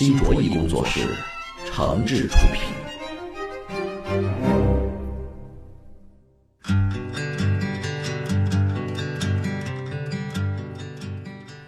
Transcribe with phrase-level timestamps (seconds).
[0.00, 1.14] 新卓艺工作室
[1.66, 2.62] 诚挚出品。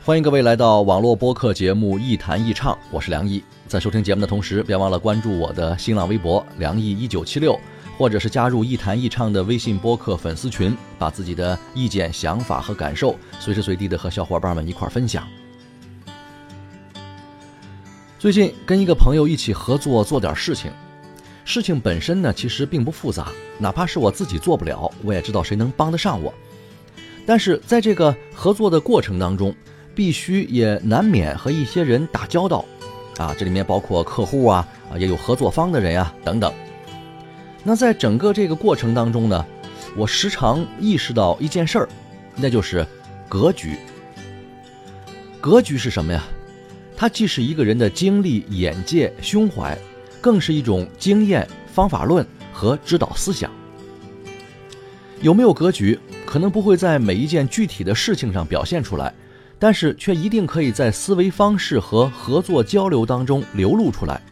[0.02, 3.44] 欢迎各位来到网络播客节目《一弹一唱》，我是梁毅。
[3.68, 7.60] 在收听节目的同时，别忘了关注我的新浪微博“梁毅一九七六”，
[7.98, 15.22] 或者是加入“一弹一唱”的微信播客粉丝群，把自己的意见、想法和感受随时随地的和小伙伴们一块分享。
[18.22, 20.70] 最近跟一个朋友一起合作做点事情，
[21.44, 26.32] 事情本身呢其实并不复杂，哪怕是我自己做不了，我也知道谁能帮得上我。
[27.26, 29.52] 但是在这个合作的过程当中，
[29.92, 32.64] 必须也难免和一些人打交道，
[33.18, 36.54] 啊，这里面包括客户啊，啊，也有合作方的人啊，等等。
[37.64, 39.44] 那在整个这个过程当中呢，
[39.96, 41.88] 我时常意识到一件事儿，
[42.36, 42.86] 那就是
[43.28, 43.76] 格局。
[45.40, 46.22] 格局是什么呀？
[47.02, 49.76] 它既是一个人的经历、眼界、胸怀，
[50.20, 53.50] 更是一种经验、方法论和指导思想。
[55.20, 59.12] 有没有格局，可能不会在每一件具体的事情上表现出来。
[59.58, 64.22] 但是却一定可以在思维方式和合作交流当中流露出来。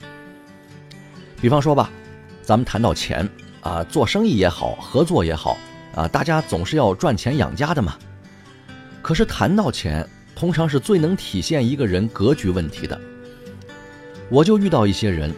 [1.40, 1.90] 比方说吧，
[2.40, 3.28] 咱们谈到钱
[3.62, 5.58] 啊，做生意也好，合作也好
[5.96, 7.98] 啊，大家总是要赚钱养家的嘛。
[9.02, 12.98] 可是谈到钱，通常是最能体现一个人格局问题的。
[14.28, 15.32] 我就遇到一些人，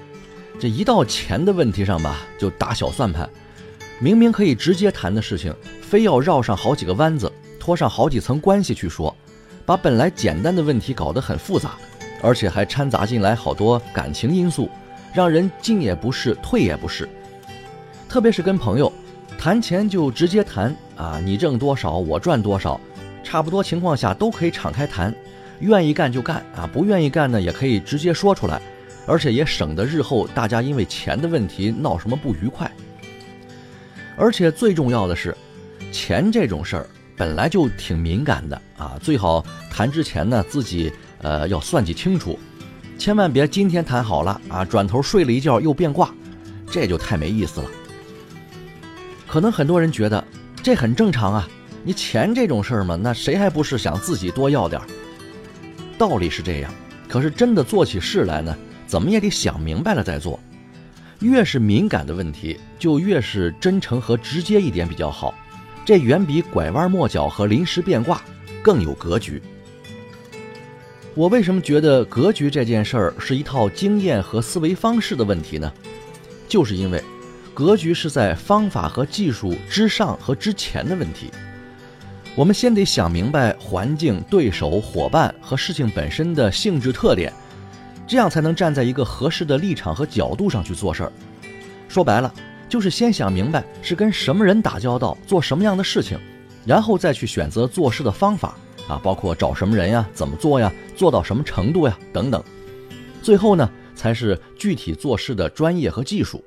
[0.61, 3.29] 这一到钱的问题上吧，就打小算盘，
[3.99, 9.15] 明明可以直接谈的事情，非要绕上好几个弯子，拖上好几层关系去说。
[9.65, 11.77] 把本来简单的问题搞得很复杂，
[12.21, 14.69] 而且还掺杂进来好多感情因素，
[15.15, 17.09] 让人进也不是，退也不是。
[18.09, 18.93] 特别是跟朋友
[19.39, 22.79] 谈钱，就直接谈啊，你挣多少，我赚多少，
[23.23, 25.15] 差不多情况下都可以敞开谈，
[25.61, 28.61] 愿意干就干啊，不愿意干呢也可以直接说出来，
[29.07, 32.71] 而且也省得日后大家因为钱的问题闹什么不愉快。
[34.17, 35.37] 而且最重要的是，
[35.91, 36.87] 钱这种事儿。
[37.15, 40.91] 本来就挺敏感的啊，最好谈之前呢，自己
[41.21, 42.37] 呃要算计清楚，
[42.99, 46.13] 千万别今天谈好了啊，转头睡了一觉又变卦，
[46.69, 47.71] 这就太没意思了。
[49.29, 50.25] 可能很多人觉得
[50.63, 51.49] 这很正常啊，
[51.85, 54.87] 你钱这种事儿嘛，那谁还不是想自己多要点儿？
[55.99, 56.73] 道理是这样，
[57.09, 58.57] 可是真的做起事来呢，
[58.87, 60.39] 怎么也得想明白了再做。
[61.21, 65.35] 越是敏感的问题，就越是真诚和直接一点比较好。
[65.85, 68.23] 这远比拐弯抹角和临时变卦
[68.63, 69.43] 更有格局。
[71.15, 75.73] 我为什么觉得格局这件事儿是一套经验和思维方式的问题呢？
[76.49, 77.03] 就是因为，
[77.53, 81.31] 格局是在方法和技术之上和之前的问题。
[82.35, 87.33] 我们先得想明白环境、对手、伙伴和事情本身的性质特点，
[88.07, 91.13] 这样才能站在一个合适的立场和角度上去做事儿。
[91.89, 92.33] 说白了。
[92.69, 96.19] 就是先想明白是跟什么人打交道，做什么样的事情，
[96.65, 98.57] 然后再去选择做事的方法
[98.89, 102.43] 啊，包括找什么人呀，怎么做呀，做到什么程度呀，等等。
[103.21, 106.43] 最后呢，才是具体做事的专业和技术。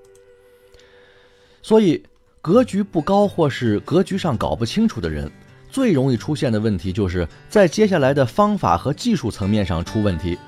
[1.61, 2.03] 所以，
[2.41, 5.31] 格局不高或是格局上搞不清楚的人，
[5.75, 10.39] 最容易出现的问题，就是在接下来的方法和技术层面上出问题，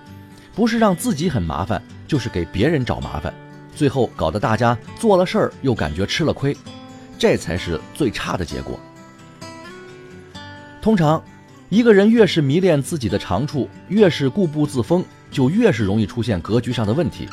[0.55, 3.33] 不是让自己很麻烦，就是给别人找麻烦。
[3.75, 6.55] 最后搞得大家做了事儿又感觉吃了亏，
[7.19, 8.79] 这才是最差的结果。
[10.81, 11.21] 通常，
[11.67, 17.27] 一个人越是迷恋自己的长处，越是固步自封，就越是容易出现格局上的问题。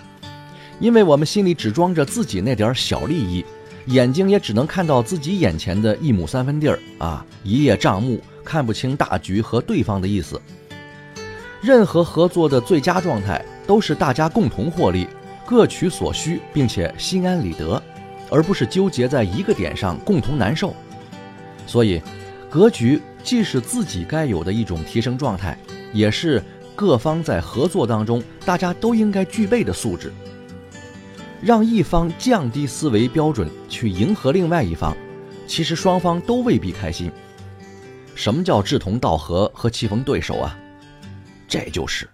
[0.80, 3.44] 因为我们心里只装着自己那点小利益，
[3.86, 10.40] 眼睛也只能看到自己眼前的一亩三分地儿啊，一叶障目，看不清大局和对方的意思。
[11.60, 15.06] 任何合作的最佳状态，都是大家共同获利。
[15.46, 17.82] 各取所需，并且心安理得，
[18.30, 20.74] 而不是纠结在一个点上共同难受。
[21.66, 22.00] 所以，
[22.48, 25.58] 格局既是自己该有的一种提升状态，
[25.92, 26.42] 也是
[26.74, 30.10] 各方在合作当中大家都应该具备的素质。
[31.44, 34.96] 让一方降低思维标准去迎合另外一方，
[35.46, 37.12] 其实双方都未必开心。
[38.14, 40.56] 什么叫志同道合和棋逢对手啊？
[41.46, 42.08] 这就是。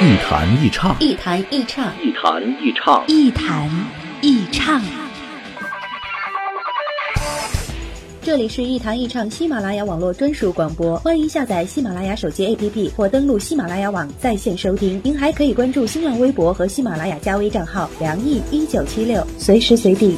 [0.00, 3.68] 一弹一唱，一弹一唱，一弹一唱，一弹
[4.20, 5.01] 一唱。
[8.24, 15.00] 这里是一谈一唱喜马拉雅网络专属广播，欢迎下载喜马拉雅手机 APP 或登录喜马拉雅网在线收听。
[15.02, 20.16] 您还可以关注新浪微博和喜马拉雅加微账号“梁毅一九七六”，随时随地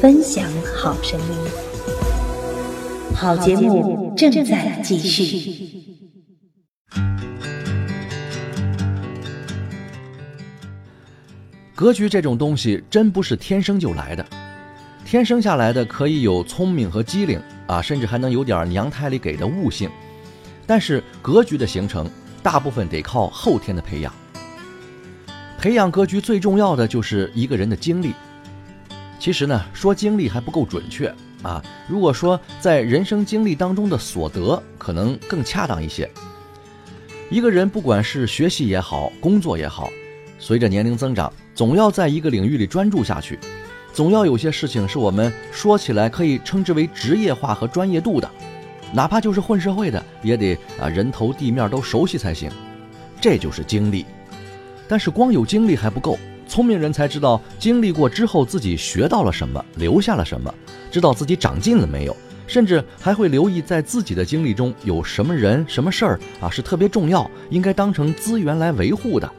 [0.00, 1.26] 分享好声音。
[3.14, 5.94] 好节目正在继续。
[11.76, 14.26] 格局这种东西真不是天生就来的，
[15.04, 19.88] 天生下来的可以有聪明和机灵啊，甚至还能有点娘胎里给的悟性。
[20.66, 22.10] 但是格局的形成，
[22.42, 24.12] 大部分得靠后天的培养。
[25.58, 28.12] 培养格局最重要的就是一个人的经历。
[29.18, 31.62] 其实呢，说经历还不够准确啊。
[31.86, 36.10] 如果说在人生经历当中的所得，可能更恰当一些。
[37.30, 39.90] 一个人不管是学习也好，工作也好，
[40.38, 41.32] 随着年龄增长。
[41.54, 43.38] 总要在一个领域里专注下去，
[43.94, 48.28] 总要有些事情是我们说起来可以称之为职业化和专业度的，
[48.92, 52.50] 哪怕就是混社会的，也得啊人头地面都熟悉才行。
[53.20, 54.04] 这就是经历。
[54.88, 56.18] 但是光有经历还不够，
[56.48, 60.52] 聪明人才知道经历过之后自己学到了什么，留下了什么，
[60.90, 62.16] 知道自己长进了没有，
[62.48, 69.30] 甚至还会留意在自己的经历中有什么人、什么事儿啊是特别重要，应该当成资源来维护的。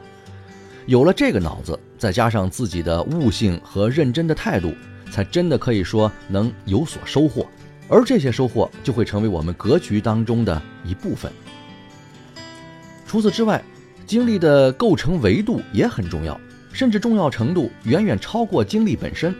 [0.86, 4.74] 有了这个脑子，再加上自己的悟性和认真的态度，
[5.10, 7.46] 才真的可以说能有所收获。
[7.88, 11.30] 而这些收获就会成为我们格局当中的一部分。
[13.06, 13.62] 除此之外，
[14.04, 16.40] 经历的构成维度也很重要，
[16.72, 19.34] 甚至重要程度远远超过经历本身。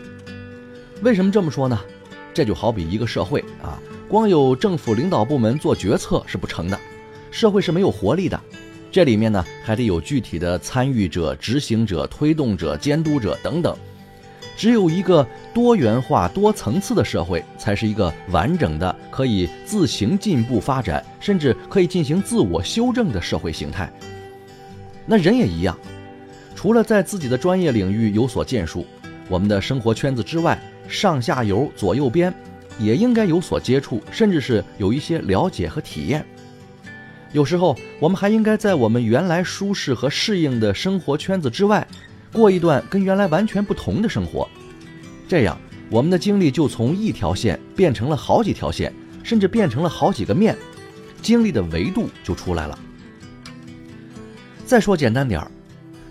[1.03, 1.79] 为什么这么说呢？
[2.33, 3.77] 这就好比一个社会啊，
[4.07, 6.79] 光有政府领导部门做决策是不成的，
[7.31, 8.39] 社会是没有活力的。
[8.91, 13.75] 这里面呢，还得有具体的参与者、执行者、推动者、监督者等等。
[14.55, 23.91] 只有一个多元化、多层次的社会，才是一个完整的、可以自行进步发展，甚至可以进行自我修正的社会形态。
[25.05, 25.77] 那人也一样，
[26.55, 28.83] 除了在自己的专业领域有所建树，
[29.29, 32.33] 我们的生活圈子之外，上下游、左右边，
[32.79, 36.25] 也应该有所接触，甚至是有一些了解和体验。
[37.33, 41.85] 有时候，我们还应该在我们原来舒适和适应的生活圈子之外，
[42.31, 44.47] 过一段跟原来完全不同的生活。
[45.27, 45.57] 这样，
[45.89, 48.93] 我们的经历就从一条线变成了好几条线，
[49.23, 50.57] 甚至变成了好几个面，
[51.21, 52.79] 经历的维度就出来了。
[54.65, 55.51] 再说简单点儿，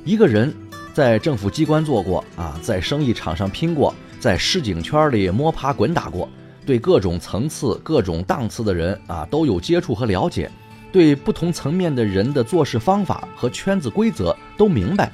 [0.04, 0.54] 一个人
[0.92, 6.28] 在政府机关做过啊，在生意场上拼过，在市井圈里摸爬滚打过，
[6.64, 10.50] 对各种层次、各种档次的人啊都有接触和了解。
[10.96, 15.12] 对不同层面的人的做事方法和圈子规则都明白，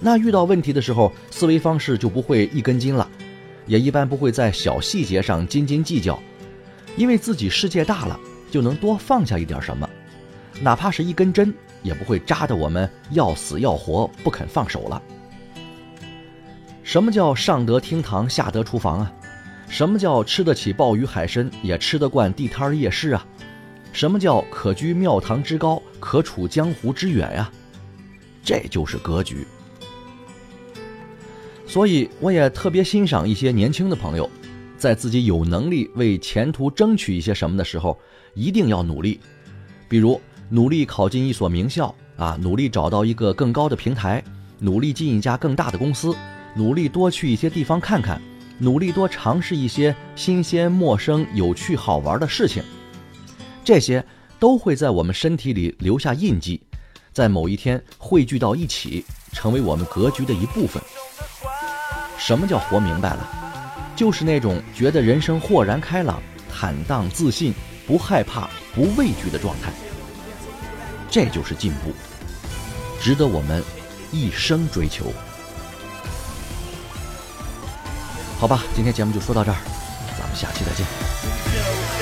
[0.00, 3.08] 那遇到问题的时候，思维方式就不会一根筋了，
[3.64, 6.20] 也一般不会在小细节上斤斤计较，
[6.96, 8.18] 因为自己世界大了，
[8.50, 9.88] 就能多放下一点什么，
[10.60, 11.54] 哪怕是一根针，
[11.84, 15.00] 也不会扎得我们要死要活不肯放手了。
[16.82, 19.12] 什么叫上得厅堂下得厨房啊？
[19.68, 23.24] 什么叫吃得起鲍鱼海参也吃得惯地摊夜市啊？
[23.92, 27.50] 什么叫可居庙堂之高，可处江湖之远呀？
[28.42, 29.46] 这就是格局。
[31.66, 34.28] 所以，我也特别欣赏一些年轻的朋友，
[34.76, 37.98] 在自己有能力为前途争取一些什么的时候，
[38.34, 39.20] 一定要努力。
[39.88, 44.22] 比如，努力考进一所名校啊，努力找到一个更高的平台，
[44.58, 46.14] 努力进一家更大的公司，
[46.56, 48.20] 努力多去一些地方看看，
[48.58, 52.62] 努力多尝试一些新鲜、陌生、有趣、好玩的事情。
[53.64, 54.04] 这些
[54.38, 56.60] 都会在我们身体里留下印记，
[57.12, 60.82] 在某一天汇聚到一起，成为我们格局的一部分。
[62.18, 63.28] 什么叫活明白了？
[63.94, 67.52] 就是那种觉得人生豁然开朗、坦荡自信、
[67.86, 69.70] 不害怕、不畏惧的状态。
[71.10, 71.92] 这就是进步，
[73.00, 73.62] 值得我们
[74.10, 75.12] 一生追求。
[78.38, 79.58] 好吧，今天节目就说到这儿，
[80.18, 82.01] 咱们下期再见。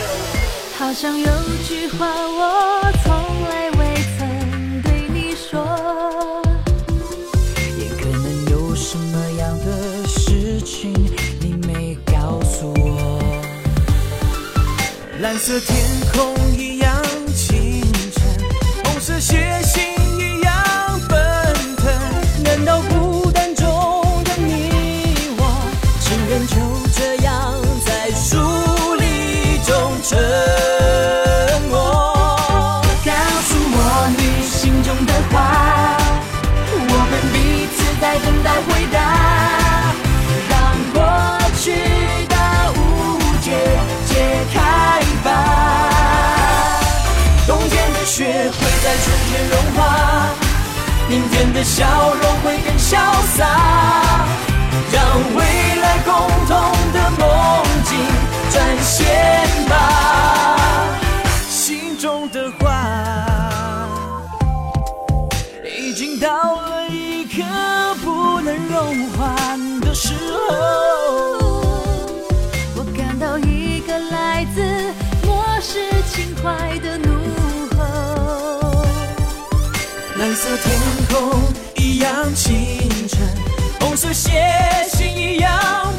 [0.80, 1.26] 好像有
[1.68, 3.12] 句话我从
[3.50, 5.62] 来未曾对你说，
[7.78, 10.90] 也可能有什么样的事情
[11.38, 13.20] 你没告诉我。
[15.20, 15.78] 蓝色天
[16.14, 16.96] 空一样
[17.36, 17.82] 清
[18.14, 18.22] 澈，
[18.84, 19.82] 红色血型
[48.20, 49.80] 雪会在春天融化，
[51.08, 52.98] 明天的笑容会更潇
[53.34, 53.46] 洒，
[54.92, 55.02] 让
[55.34, 55.40] 未
[55.80, 56.12] 来共
[56.46, 56.52] 同
[56.92, 57.96] 的梦境
[58.50, 59.08] 展现
[59.70, 59.72] 吧。
[61.48, 62.84] 心中的话，
[65.64, 66.59] 已经到
[84.02, 84.32] 红色血
[84.88, 85.52] 性一样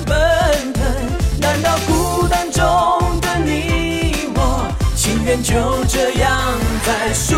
[0.08, 0.84] 奔腾。
[1.40, 2.64] 难道孤单中
[3.22, 4.66] 的你我，
[4.96, 5.54] 情愿就
[5.88, 6.36] 这样
[6.84, 7.38] 在疏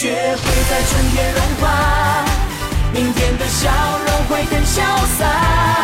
[0.00, 0.14] 雪会
[0.70, 2.24] 在春天融化，
[2.92, 3.68] 明天的笑
[4.06, 4.80] 容会更潇
[5.18, 5.77] 洒。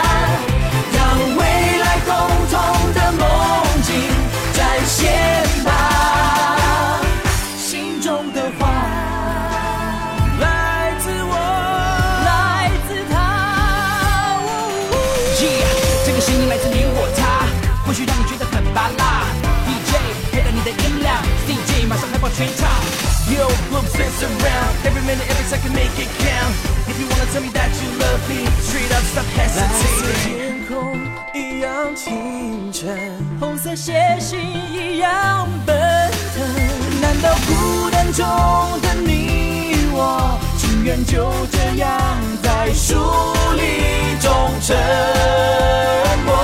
[24.82, 26.54] Every minute, every second, make it count.
[26.88, 30.34] If you wanna tell me that you love me, straight up, stop hesitating.
[30.36, 31.00] 天空
[31.32, 32.86] 一样清澈，
[33.40, 35.74] 红色血性一样奔
[36.34, 37.00] 腾。
[37.00, 38.24] 难道孤单中
[38.82, 41.90] 的你我，情愿就这样
[42.42, 42.94] 在疏
[43.56, 44.76] 离中沉
[46.26, 46.34] 默？